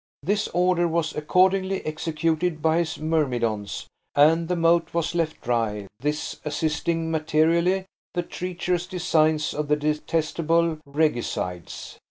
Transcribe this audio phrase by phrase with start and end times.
[0.23, 3.85] This order was accordingly executed by his myrmidons,
[4.15, 7.85] and the moat was left dry, this assisting materially
[8.15, 11.99] the treacherous designs of the detestable regicides.